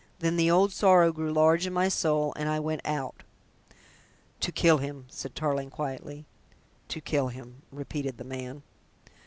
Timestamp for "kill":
4.51-4.79, 7.01-7.27